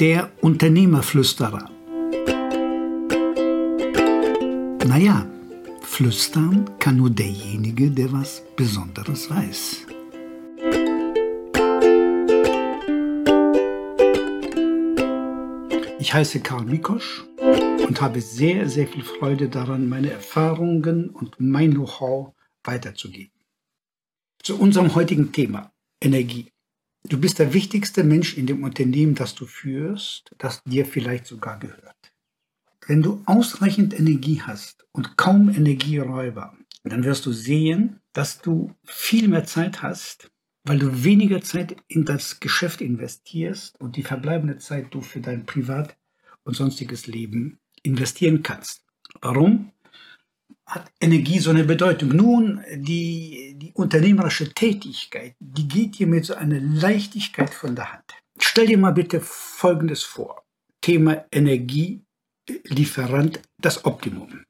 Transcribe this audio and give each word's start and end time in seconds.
Der 0.00 0.32
Unternehmerflüsterer. 0.40 1.70
Naja, 4.88 5.24
flüstern 5.82 6.68
kann 6.80 6.96
nur 6.96 7.10
derjenige, 7.10 7.92
der 7.92 8.12
was 8.12 8.42
Besonderes 8.56 9.30
weiß. 9.30 9.86
Ich 16.00 16.12
heiße 16.12 16.40
Karl 16.40 16.64
Mikosch 16.64 17.22
und 17.86 18.00
habe 18.00 18.20
sehr, 18.20 18.68
sehr 18.68 18.88
viel 18.88 19.04
Freude 19.04 19.48
daran, 19.48 19.88
meine 19.88 20.10
Erfahrungen 20.10 21.10
und 21.10 21.36
mein 21.38 21.72
Know-how 21.72 22.34
weiterzugeben. 22.64 23.38
Zu 24.42 24.58
unserem 24.58 24.92
heutigen 24.96 25.30
Thema 25.30 25.72
Energie. 26.00 26.53
Du 27.06 27.20
bist 27.20 27.38
der 27.38 27.52
wichtigste 27.52 28.02
Mensch 28.02 28.38
in 28.38 28.46
dem 28.46 28.64
Unternehmen, 28.64 29.14
das 29.14 29.34
du 29.34 29.44
führst, 29.44 30.34
das 30.38 30.62
dir 30.64 30.86
vielleicht 30.86 31.26
sogar 31.26 31.58
gehört. 31.58 32.14
Wenn 32.86 33.02
du 33.02 33.22
ausreichend 33.26 33.98
Energie 33.98 34.40
hast 34.40 34.86
und 34.92 35.18
kaum 35.18 35.50
Energieräuber, 35.50 36.56
dann 36.82 37.04
wirst 37.04 37.26
du 37.26 37.32
sehen, 37.32 38.00
dass 38.14 38.40
du 38.40 38.74
viel 38.84 39.28
mehr 39.28 39.44
Zeit 39.44 39.82
hast, 39.82 40.30
weil 40.64 40.78
du 40.78 41.04
weniger 41.04 41.42
Zeit 41.42 41.76
in 41.88 42.06
das 42.06 42.40
Geschäft 42.40 42.80
investierst 42.80 43.78
und 43.80 43.96
die 43.96 44.02
verbleibende 44.02 44.56
Zeit 44.56 44.92
du 44.94 45.02
für 45.02 45.20
dein 45.20 45.44
Privat- 45.44 45.96
und 46.42 46.56
sonstiges 46.56 47.06
Leben 47.06 47.58
investieren 47.82 48.42
kannst. 48.42 48.82
Warum? 49.20 49.72
Hat 50.66 50.90
Energie 51.00 51.38
so 51.38 51.50
eine 51.50 51.64
Bedeutung? 51.64 52.10
Nun, 52.10 52.62
die, 52.74 53.54
die 53.56 53.72
unternehmerische 53.74 54.54
Tätigkeit, 54.54 55.34
die 55.38 55.68
geht 55.68 55.98
dir 55.98 56.06
mit 56.06 56.24
so 56.24 56.34
einer 56.34 56.60
Leichtigkeit 56.60 57.52
von 57.52 57.76
der 57.76 57.92
Hand. 57.92 58.14
Stell 58.38 58.66
dir 58.66 58.78
mal 58.78 58.92
bitte 58.92 59.20
Folgendes 59.20 60.02
vor. 60.02 60.42
Thema 60.80 61.24
Energielieferant, 61.30 63.40
das 63.58 63.84
Optimum. 63.84 64.44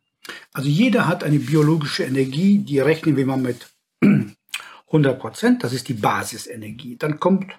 Also 0.52 0.68
jeder 0.68 1.06
hat 1.06 1.24
eine 1.24 1.38
biologische 1.38 2.04
Energie, 2.04 2.58
die 2.58 2.78
rechnen 2.78 3.16
wir 3.16 3.26
mal 3.26 3.36
mit 3.36 3.66
100 4.86 5.18
Prozent, 5.18 5.64
das 5.64 5.72
ist 5.72 5.88
die 5.88 5.94
Basisenergie. 5.94 6.96
Dann 6.96 7.18
kommt 7.18 7.52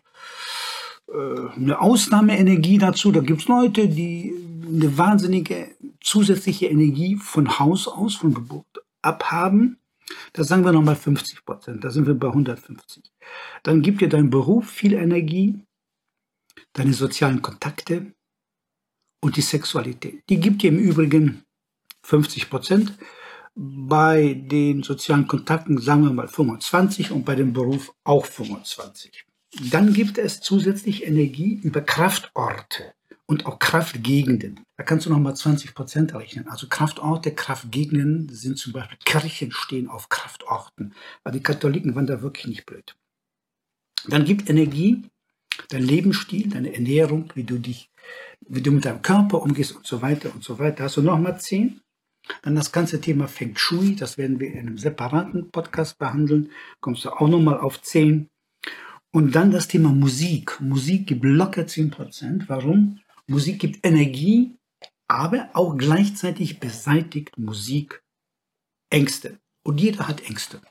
äh, 1.10 1.56
eine 1.56 1.80
Ausnahmeenergie 1.80 2.78
dazu. 2.78 3.12
Da 3.12 3.20
gibt 3.20 3.42
es 3.42 3.48
Leute, 3.48 3.88
die 3.88 4.34
eine 4.66 4.98
wahnsinnige 4.98 5.75
zusätzliche 6.06 6.68
Energie 6.68 7.18
von 7.18 7.60
Haus 7.60 7.88
aus, 7.88 8.16
von 8.16 8.34
Geburt 8.34 8.86
abhaben. 9.02 9.80
Da 10.34 10.44
sagen 10.44 10.64
wir 10.64 10.72
nochmal 10.72 10.96
50 10.96 11.44
Prozent. 11.46 11.84
Da 11.84 11.90
sind 11.90 12.06
wir 12.06 12.14
bei 12.14 12.28
150. 12.28 13.04
Dann 13.64 13.82
gibt 13.82 14.02
dir 14.02 14.10
dein 14.10 14.30
Beruf 14.30 14.70
viel 14.70 14.94
Energie, 14.94 15.60
deine 16.74 16.94
sozialen 16.94 17.42
Kontakte 17.42 18.14
und 19.20 19.36
die 19.36 19.42
Sexualität. 19.42 20.24
Die 20.30 20.40
gibt 20.40 20.62
dir 20.62 20.70
im 20.70 20.78
Übrigen 20.78 21.44
50 22.04 22.50
Prozent. 22.50 22.98
Bei 23.56 24.34
den 24.34 24.84
sozialen 24.84 25.28
Kontakten 25.28 25.80
sagen 25.80 26.04
wir 26.04 26.12
mal 26.12 26.28
25 26.28 27.12
und 27.12 27.26
bei 27.26 27.36
dem 27.36 27.54
Beruf 27.54 27.94
auch 28.04 28.26
25. 28.26 29.26
Dann 29.72 29.94
gibt 29.94 30.18
es 30.18 30.42
zusätzlich 30.42 31.08
Energie 31.08 31.56
über 31.64 31.82
Kraftorte 31.82 32.95
und 33.28 33.46
auch 33.46 33.60
Kraftgegenden. 33.60 34.62
Da 34.78 34.84
kannst 34.84 35.06
du 35.06 35.10
nochmal 35.10 35.36
20 35.36 35.74
Prozent 35.74 36.14
rechnen. 36.14 36.48
Also 36.48 36.68
Kraftorte, 36.68 37.34
Kraftgegenden 37.34 38.30
sind 38.30 38.58
zum 38.58 38.74
Beispiel 38.74 38.98
Kirchen 39.04 39.52
stehen 39.52 39.88
auf 39.88 40.10
Kraftorten. 40.10 40.94
Weil 41.24 41.34
die 41.34 41.44
Katholiken 41.44 41.96
waren 41.96 42.08
da 42.08 42.22
wirklich 42.22 42.48
nicht 42.48 42.66
blöd. 42.66 42.96
Dann 44.08 44.26
gibt 44.26 44.50
Energie, 44.50 45.04
dein 45.70 45.84
Lebensstil, 45.84 46.50
deine 46.50 46.74
Ernährung, 46.74 47.32
wie 47.34 47.44
du 47.44 47.58
dich, 47.58 47.90
wie 48.48 48.62
du 48.62 48.72
mit 48.72 48.86
deinem 48.86 49.02
Körper 49.02 49.42
umgehst 49.42 49.76
und 49.76 49.88
so 49.88 50.02
weiter 50.02 50.34
und 50.34 50.44
so 50.44 50.60
weiter. 50.60 50.84
Hast 50.84 50.98
du 50.98 51.02
nochmal 51.02 51.40
10. 51.40 51.82
Dann 52.42 52.56
das 52.56 52.72
ganze 52.72 53.02
Thema 53.02 53.28
Feng 53.28 53.56
Shui, 53.56 53.96
das 53.96 54.18
werden 54.18 54.40
wir 54.40 54.52
in 54.52 54.60
einem 54.60 54.78
separaten 54.78 55.52
Podcast 55.52 55.98
behandeln. 56.00 56.52
Kommst 56.80 57.06
du 57.06 57.10
auch 57.10 57.28
nochmal 57.28 57.60
auf 57.60 57.82
10. 57.82 58.28
Und 59.12 59.36
dann 59.36 59.52
das 59.52 59.68
Thema 59.68 59.90
Musik. 59.90 60.60
Musik 60.60 61.08
gibt 61.08 61.24
locker 61.24 61.62
10%. 61.62 62.46
Warum? 62.48 63.00
Musik 63.28 63.60
gibt 63.60 63.86
Energie, 63.86 64.56
aber 65.08 65.50
auch 65.54 65.76
gleichzeitig 65.78 66.60
beseitigt 66.60 67.38
Musik 67.38 68.04
Ängste. 68.90 69.40
Und 69.64 69.82
jeder 69.82 70.08
hat 70.08 70.22
Ängste. 70.22 70.62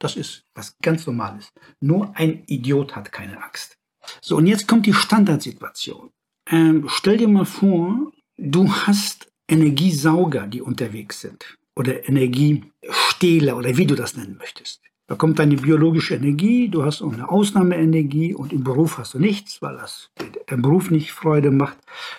Das 0.00 0.16
ist 0.16 0.44
was 0.54 0.76
ganz 0.82 1.06
Normales. 1.06 1.52
Nur 1.80 2.16
ein 2.16 2.42
Idiot 2.46 2.96
hat 2.96 3.12
keine 3.12 3.42
Angst. 3.42 3.78
So, 4.20 4.36
und 4.36 4.46
jetzt 4.46 4.66
kommt 4.66 4.86
die 4.86 4.94
Standardsituation. 4.94 6.10
Ähm, 6.48 6.88
stell 6.88 7.18
dir 7.18 7.28
mal 7.28 7.44
vor, 7.44 8.10
du 8.36 8.72
hast 8.72 9.30
Energiesauger, 9.48 10.46
die 10.46 10.62
unterwegs 10.62 11.20
sind. 11.20 11.58
Oder 11.76 12.08
Energiestehler 12.08 13.56
oder 13.56 13.76
wie 13.76 13.86
du 13.86 13.94
das 13.94 14.16
nennen 14.16 14.36
möchtest. 14.36 14.80
Da 15.10 15.16
kommt 15.16 15.40
deine 15.40 15.56
biologische 15.56 16.14
Energie, 16.14 16.68
du 16.68 16.84
hast 16.84 17.02
auch 17.02 17.12
eine 17.12 17.28
Ausnahmeenergie 17.28 18.32
und 18.32 18.52
im 18.52 18.62
Beruf 18.62 18.96
hast 18.96 19.14
du 19.14 19.18
nichts, 19.18 19.60
weil 19.60 19.76
das 19.76 20.12
dein 20.46 20.62
Beruf 20.62 20.92
nicht 20.92 21.10
Freude 21.10 21.50
macht. 21.50 21.78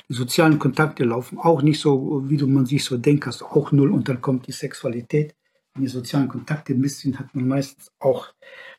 Die 0.09 0.13
sozialen 0.13 0.59
Kontakte 0.59 1.05
laufen 1.05 1.37
auch 1.39 1.61
nicht 1.61 1.79
so, 1.79 2.21
wie 2.27 2.35
du 2.35 2.47
man 2.47 2.65
sich 2.65 2.83
so 2.83 2.97
denkt, 2.97 3.27
hast 3.27 3.43
auch 3.43 3.71
null 3.71 3.91
und 3.91 4.09
dann 4.09 4.19
kommt 4.19 4.45
die 4.47 4.51
Sexualität. 4.51 5.33
Wenn 5.73 5.83
die 5.83 5.87
sozialen 5.87 6.27
Kontakte 6.27 6.75
Mist 6.75 6.99
sind, 6.99 7.17
hat 7.17 7.33
man 7.33 7.47
meistens 7.47 7.93
auch 7.97 8.27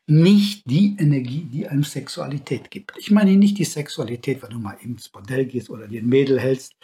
nicht 0.06 0.68
die 0.68 0.94
Energie, 0.98 1.48
die 1.50 1.66
einem 1.66 1.84
Sexualität 1.84 2.70
gibt. 2.70 2.92
Ich 2.98 3.10
meine 3.10 3.34
nicht 3.34 3.56
die 3.56 3.64
Sexualität, 3.64 4.42
wenn 4.42 4.50
du 4.50 4.58
mal 4.58 4.76
ins 4.82 5.08
Bordell 5.08 5.46
gehst 5.46 5.70
oder 5.70 5.88
dir 5.88 6.02
ein 6.02 6.06
Mädel 6.06 6.38
hältst 6.38 6.74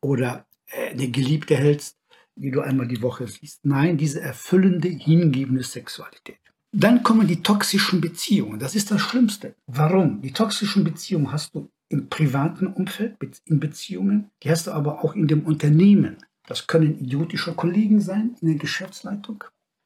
oder 0.00 0.46
äh, 0.68 0.90
eine 0.90 1.08
Geliebte 1.08 1.56
hältst, 1.56 1.98
die 2.36 2.52
du 2.52 2.60
einmal 2.60 2.86
die 2.86 3.02
Woche 3.02 3.26
siehst. 3.26 3.64
Nein, 3.64 3.98
diese 3.98 4.20
erfüllende, 4.20 4.86
hingebende 4.86 5.64
Sexualität. 5.64 6.38
Dann 6.72 7.02
kommen 7.02 7.26
die 7.26 7.42
toxischen 7.42 8.00
Beziehungen. 8.00 8.58
Das 8.58 8.74
ist 8.74 8.90
das 8.90 9.00
Schlimmste. 9.00 9.54
Warum? 9.66 10.20
Die 10.20 10.32
toxischen 10.32 10.84
Beziehungen 10.84 11.32
hast 11.32 11.54
du 11.54 11.70
im 11.88 12.08
privaten 12.08 12.66
Umfeld, 12.66 13.16
in 13.46 13.58
Beziehungen, 13.58 14.30
die 14.42 14.50
hast 14.50 14.66
du 14.66 14.72
aber 14.72 15.02
auch 15.02 15.14
in 15.14 15.26
dem 15.26 15.46
Unternehmen. 15.46 16.18
Das 16.46 16.66
können 16.66 16.98
idiotische 16.98 17.54
Kollegen 17.54 18.00
sein 18.00 18.36
in 18.40 18.48
der 18.48 18.58
Geschäftsleitung, 18.58 19.44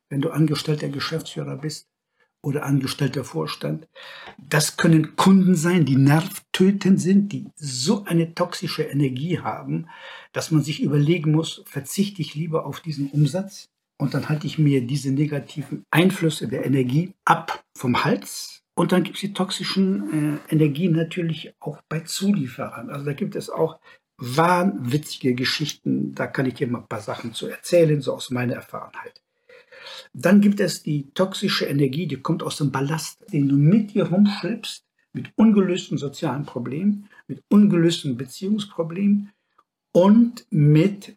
wenn 0.08 0.20
du 0.20 0.30
angestellter 0.30 0.88
Geschäftsführer 0.88 1.56
bist 1.56 1.88
oder 2.42 2.64
angestellter 2.64 3.22
Vorstand. 3.22 3.86
Das 4.38 4.76
können 4.76 5.14
Kunden 5.14 5.54
sein, 5.54 5.84
die 5.84 5.96
nervtötend 5.96 7.00
sind, 7.00 7.32
die 7.32 7.46
so 7.54 8.04
eine 8.04 8.34
toxische 8.34 8.82
Energie 8.82 9.38
haben, 9.38 9.86
dass 10.32 10.50
man 10.50 10.62
sich 10.62 10.82
überlegen 10.82 11.30
muss, 11.30 11.62
verzichte 11.66 12.22
ich 12.22 12.34
lieber 12.34 12.66
auf 12.66 12.80
diesen 12.80 13.08
Umsatz 13.10 13.71
und 14.02 14.14
dann 14.14 14.28
halte 14.28 14.48
ich 14.48 14.58
mir 14.58 14.84
diese 14.84 15.12
negativen 15.12 15.84
Einflüsse 15.92 16.48
der 16.48 16.66
Energie 16.66 17.14
ab 17.24 17.62
vom 17.78 18.02
Hals. 18.02 18.64
Und 18.74 18.90
dann 18.90 19.04
gibt 19.04 19.14
es 19.14 19.20
die 19.20 19.32
toxischen 19.32 20.40
äh, 20.48 20.52
Energien 20.52 20.90
natürlich 20.90 21.54
auch 21.60 21.80
bei 21.88 22.00
Zulieferern. 22.00 22.90
Also 22.90 23.04
da 23.04 23.12
gibt 23.12 23.36
es 23.36 23.48
auch 23.48 23.78
wahnwitzige 24.18 25.36
Geschichten. 25.36 26.16
Da 26.16 26.26
kann 26.26 26.46
ich 26.46 26.54
dir 26.54 26.66
mal 26.66 26.80
ein 26.80 26.88
paar 26.88 27.00
Sachen 27.00 27.32
zu 27.32 27.46
erzählen, 27.46 28.00
so 28.00 28.12
aus 28.12 28.30
meiner 28.30 28.54
Erfahrenheit. 28.54 29.22
Dann 30.12 30.40
gibt 30.40 30.58
es 30.58 30.82
die 30.82 31.12
toxische 31.14 31.66
Energie, 31.66 32.08
die 32.08 32.20
kommt 32.20 32.42
aus 32.42 32.56
dem 32.56 32.72
Ballast, 32.72 33.24
den 33.32 33.48
du 33.48 33.54
mit 33.54 33.94
dir 33.94 34.08
rumschleppst, 34.08 34.84
mit 35.12 35.30
ungelösten 35.36 35.96
sozialen 35.96 36.44
Problemen, 36.44 37.08
mit 37.28 37.44
ungelösten 37.50 38.16
Beziehungsproblemen 38.16 39.30
und 39.92 40.44
mit 40.50 41.16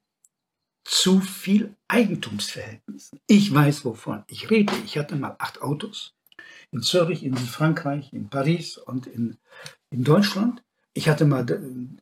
zu 0.86 1.20
viel 1.20 1.76
Eigentumsverhältnissen. 1.88 3.20
Ich 3.28 3.54
weiß, 3.54 3.84
wovon 3.84 4.24
ich 4.28 4.50
rede. 4.50 4.72
Ich 4.86 4.98
hatte 4.98 5.16
mal 5.16 5.36
acht 5.40 5.62
Autos 5.62 6.14
in 6.72 6.82
Zürich, 6.82 7.24
in 7.24 7.36
Frankreich, 7.36 8.14
in 8.14 8.30
Paris 8.30 8.78
und 8.78 9.08
in, 9.08 9.38
in 9.90 10.04
Deutschland. 10.04 10.64
Ich 10.94 11.10
hatte 11.10 11.26
mal 11.26 11.46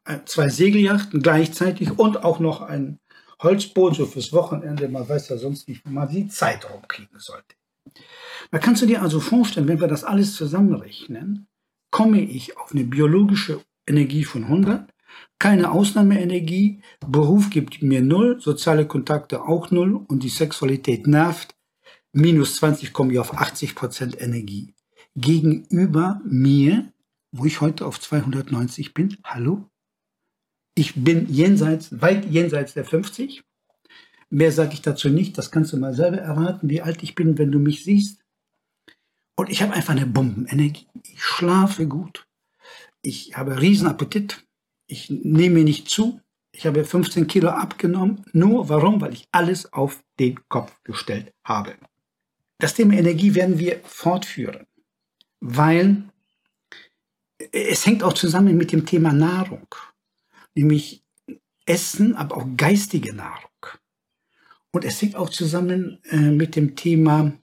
äh, 0.06 0.20
zwei 0.26 0.50
Segeljachten 0.50 1.22
gleichzeitig 1.22 1.98
und 1.98 2.24
auch 2.24 2.40
noch 2.40 2.62
ein 2.62 3.00
Holzboot, 3.42 3.96
so 3.96 4.06
fürs 4.06 4.34
Wochenende. 4.34 4.88
Man 4.90 5.08
weiß 5.08 5.30
ja 5.30 5.38
sonst 5.38 5.68
nicht, 5.68 5.86
wo 5.86 5.90
man 5.90 6.10
die 6.10 6.28
Zeit 6.28 6.70
rumkriegen 6.70 7.20
sollte. 7.20 7.56
Da 8.52 8.60
kannst 8.60 8.82
du 8.82 8.86
dir 8.86 9.02
also 9.02 9.20
vorstellen, 9.20 9.68
wenn 9.68 9.82
wir 9.82 9.88
das 9.88 10.04
alles 10.04 10.36
zusammenrechnen, 10.36 11.48
komme 11.92 12.22
ich 12.22 12.58
auf 12.58 12.72
eine 12.72 12.84
biologische 12.84 13.62
Energie 13.88 14.24
von 14.24 14.44
100, 14.44 14.93
keine 15.40 15.72
Ausnahmeenergie, 15.72 16.82
Beruf 17.06 17.50
gibt 17.50 17.82
mir 17.82 18.02
null, 18.02 18.40
soziale 18.40 18.88
Kontakte 18.88 19.44
auch 19.44 19.72
null 19.72 19.96
und 19.96 20.24
die 20.24 20.30
Sexualität 20.30 21.08
nervt. 21.08 21.56
Minus 22.14 22.58
20 22.58 22.94
komme 22.94 23.14
ich 23.14 23.20
auf 23.20 23.38
80 23.38 23.76
Prozent 23.76 24.22
Energie. 24.22 24.74
Gegenüber 25.16 26.22
mir, 26.26 26.92
wo 27.32 27.46
ich 27.46 27.62
heute 27.62 27.86
auf 27.86 28.00
290 28.00 28.94
bin, 28.94 29.18
hallo? 29.24 29.70
Ich 30.76 30.96
bin 30.96 31.28
jenseits, 31.30 32.02
weit 32.02 32.26
jenseits 32.26 32.74
der 32.74 32.86
50. 32.86 33.44
Mehr 34.30 34.52
sage 34.52 34.74
ich 34.74 34.82
dazu 34.82 35.10
nicht, 35.10 35.38
das 35.38 35.52
kannst 35.52 35.74
du 35.74 35.78
mal 35.78 35.94
selber 35.94 36.18
erraten, 36.18 36.70
wie 36.70 36.82
alt 36.82 37.04
ich 37.04 37.16
bin, 37.16 37.38
wenn 37.38 37.52
du 37.52 37.60
mich 37.60 37.84
siehst. 37.84 38.24
Und 39.36 39.50
ich 39.50 39.62
habe 39.62 39.74
einfach 39.74 39.94
eine 39.94 40.06
Bombenenergie. 40.06 40.88
Ich 41.04 41.22
schlafe 41.22 41.88
gut. 41.88 42.28
Ich 43.02 43.36
habe 43.36 43.60
Riesenappetit. 43.60 44.46
Ich 44.94 45.10
nehme 45.10 45.64
nicht 45.64 45.90
zu. 45.90 46.22
Ich 46.52 46.68
habe 46.68 46.86
15 46.86 47.26
Kilo 47.26 47.50
abgenommen. 47.50 48.24
Nur 48.32 48.70
warum? 48.70 49.02
Weil 49.02 49.14
ich 49.14 49.28
alles 49.32 49.74
auf 49.74 50.04
den 50.20 50.40
Kopf 50.50 50.72
gestellt 50.84 51.34
habe. 51.44 51.74
Das 52.60 52.76
Thema 52.76 52.94
Energie 52.94 53.34
werden 53.34 53.58
wir 53.58 53.80
fortführen, 53.86 54.68
weil 55.40 56.04
es 57.52 57.84
hängt 57.88 58.04
auch 58.04 58.14
zusammen 58.14 58.56
mit 58.56 58.72
dem 58.72 58.86
Thema 58.86 59.12
Nahrung, 59.14 59.68
nämlich 60.54 61.04
Essen, 61.66 62.16
aber 62.16 62.38
auch 62.38 62.48
geistige 62.56 63.16
Nahrung. 63.16 63.50
Und 64.72 64.86
es 64.86 65.02
hängt 65.02 65.16
auch 65.16 65.32
zusammen 65.32 66.04
äh, 66.04 66.18
mit 66.18 66.56
dem 66.56 66.76
Thema 66.76 67.34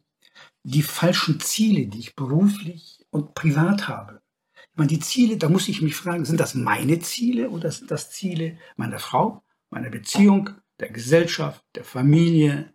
die 0.62 0.82
falschen 0.82 1.40
Ziele, 1.40 1.88
die 1.88 1.98
ich 1.98 2.14
beruflich 2.14 3.04
und 3.10 3.34
privat 3.34 3.88
habe. 3.88 4.22
Ich 4.72 4.78
meine, 4.78 4.88
die 4.88 5.00
Ziele, 5.00 5.36
da 5.36 5.48
muss 5.48 5.68
ich 5.68 5.82
mich 5.82 5.96
fragen, 5.96 6.24
sind 6.24 6.40
das 6.40 6.54
meine 6.54 7.00
Ziele 7.00 7.50
oder 7.50 7.70
sind 7.70 7.90
das 7.90 8.10
Ziele 8.10 8.56
meiner 8.76 8.98
Frau, 8.98 9.42
meiner 9.70 9.90
Beziehung, 9.90 10.50
der 10.78 10.90
Gesellschaft, 10.90 11.64
der 11.74 11.84
Familie? 11.84 12.72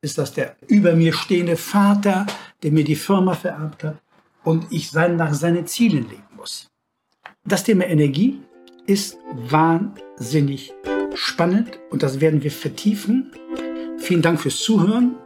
Ist 0.00 0.18
das 0.18 0.34
der 0.34 0.56
über 0.68 0.94
mir 0.94 1.12
stehende 1.12 1.56
Vater, 1.56 2.26
der 2.62 2.72
mir 2.72 2.84
die 2.84 2.96
Firma 2.96 3.34
vererbt 3.34 3.84
hat 3.84 4.02
und 4.44 4.66
ich 4.70 4.92
nach 4.92 5.34
seinen 5.34 5.66
Zielen 5.66 6.08
leben 6.08 6.36
muss? 6.36 6.68
Das 7.44 7.64
Thema 7.64 7.86
Energie 7.86 8.40
ist 8.86 9.18
wahnsinnig 9.32 10.74
spannend 11.14 11.78
und 11.90 12.02
das 12.02 12.20
werden 12.20 12.42
wir 12.42 12.50
vertiefen. 12.50 13.32
Vielen 13.98 14.22
Dank 14.22 14.40
fürs 14.40 14.58
Zuhören 14.58 15.16